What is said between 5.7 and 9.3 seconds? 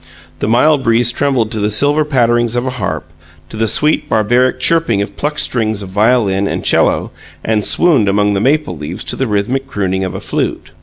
of violin and 'cello and swooned among the maple leaves to the